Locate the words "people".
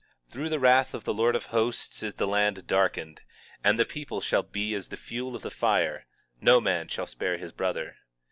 3.85-4.19